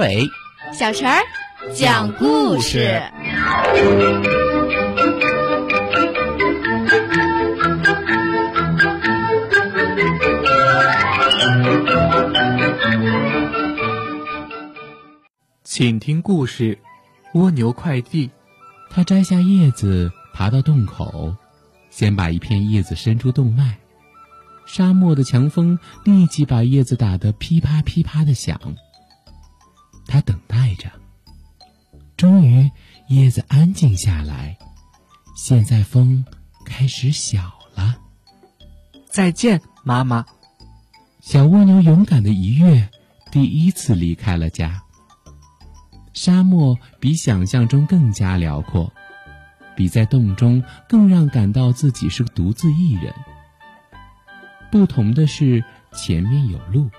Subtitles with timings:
[0.00, 0.30] 伟、
[0.72, 1.20] 小陈儿
[1.74, 3.02] 讲故事。
[15.62, 16.78] 请听故事：
[17.34, 18.30] 蜗牛快递。
[18.88, 21.36] 他摘下叶子，爬到洞口，
[21.90, 23.76] 先把一片叶子伸出洞外。
[24.64, 28.58] 沙漠的强风立即把叶子打得噼啪噼啪的响。
[30.10, 30.90] 他等待着，
[32.16, 32.68] 终于
[33.08, 34.58] 叶子安静下来。
[35.36, 36.24] 现在风
[36.66, 37.96] 开始小了。
[39.08, 40.26] 再见，妈妈。
[41.20, 42.88] 小蜗牛勇敢的一跃，
[43.30, 44.82] 第一次离开了家。
[46.12, 48.92] 沙漠比想象中更加辽阔，
[49.76, 53.14] 比在洞中更让感到自己是独自一人。
[54.72, 56.90] 不同的是，前面有路。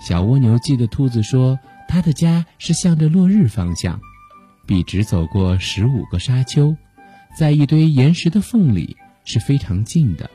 [0.00, 4.00] 小蜗牛记得兔子说，它的家是向着落日方向，
[4.66, 6.76] 笔直走过十五个沙丘，
[7.36, 10.30] 在一堆岩石的缝里是非常近的。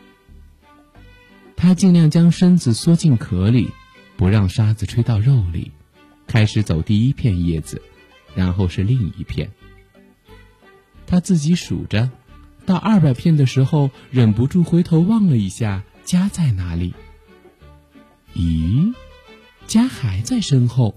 [1.56, 3.72] 它尽量将身子缩进壳里，
[4.18, 5.72] 不让沙子吹到肉里。
[6.28, 7.82] 开始走第一片叶子，
[8.36, 9.50] 然后是另一片。
[11.06, 12.10] 他自己数着，
[12.66, 16.94] 到二百片的时候，忍不住回头望了一下家在哪里。
[18.36, 18.94] 咦，
[19.74, 20.94] 家还在身后，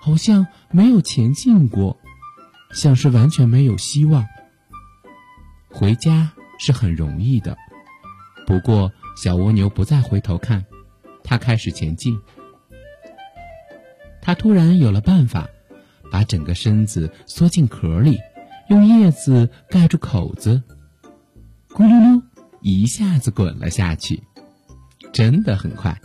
[0.00, 1.98] 好像没有前进过，
[2.72, 4.26] 像是完全没有希望。
[5.68, 7.58] 回家是很容易的，
[8.46, 8.90] 不过
[9.22, 10.64] 小蜗牛不再回头看，
[11.22, 12.18] 它开始前进。
[14.22, 15.46] 他突然有了办法，
[16.10, 18.18] 把整个身子缩进壳里，
[18.70, 20.62] 用叶子盖住口子，
[21.68, 22.22] 咕噜噜，
[22.62, 24.22] 一下子滚了下去，
[25.12, 26.00] 真的很快。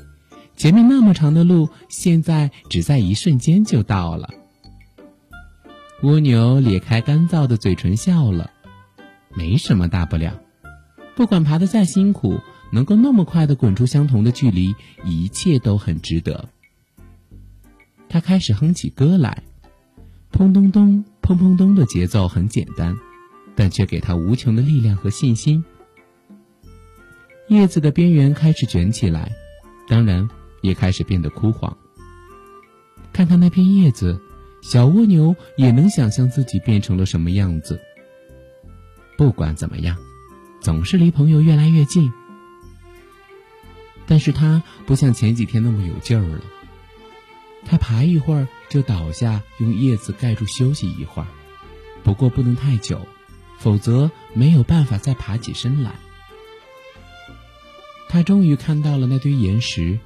[0.61, 4.29] 前面那么长的路，现在只在一瞬间就到了。
[6.03, 8.51] 蜗牛咧开干燥的嘴唇笑了，
[9.33, 10.39] 没什么大不了，
[11.15, 12.39] 不管爬得再辛苦，
[12.71, 16.47] 能够那么快的滚出相同的距离，一切都很值得。
[18.07, 19.41] 他开始哼起歌来，
[20.31, 22.95] 砰咚咚、砰砰咚的节奏很简单，
[23.55, 25.65] 但却给他无穷的力量和信心。
[27.47, 29.31] 叶子的边缘开始卷起来，
[29.87, 30.29] 当然
[30.61, 31.75] 也开始变得枯黄。
[33.11, 34.19] 看看那片叶子，
[34.61, 37.79] 小蜗牛也能想象自己变成了什么样子。
[39.17, 39.97] 不管怎么样，
[40.61, 42.11] 总是离朋友越来越近。
[44.07, 46.41] 但是他不像前几天那么有劲儿了。
[47.65, 51.27] 他爬一会儿就倒下，用叶子盖住休息一会儿，
[52.03, 53.05] 不过不能太久，
[53.59, 55.91] 否则没有办法再爬起身来。
[58.09, 59.99] 他终于看到了那堆岩石，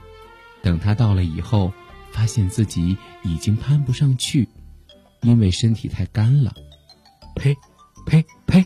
[0.65, 1.71] 等他到了以后，
[2.11, 4.49] 发现自己已经攀不上去，
[5.21, 6.51] 因为身体太干了。
[7.35, 7.55] 呸，
[8.07, 8.65] 呸呸！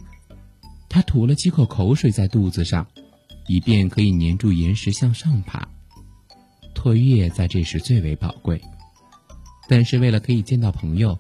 [0.87, 2.87] 他吐了几口口水在肚子上，
[3.47, 5.67] 以便可以粘住岩石向上爬。
[6.73, 8.61] 唾液在这时最为宝贵。
[9.67, 11.19] 但是为了可以见到朋友，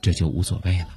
[0.00, 0.95] 这就无所谓了。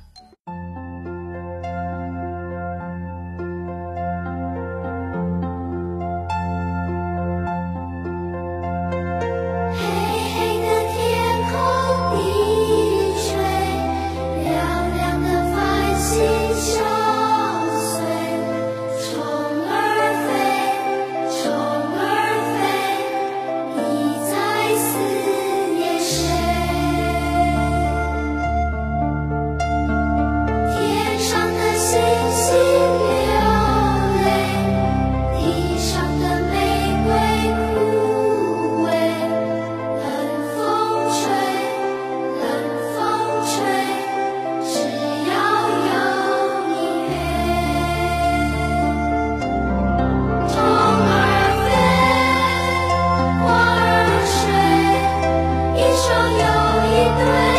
[57.00, 57.59] 对。